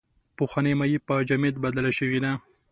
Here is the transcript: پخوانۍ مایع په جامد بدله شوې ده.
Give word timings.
پخوانۍ 0.37 0.73
مایع 0.79 0.99
په 1.07 1.15
جامد 1.27 1.55
بدله 1.63 1.91
شوې 1.97 2.19
ده. 2.23 2.31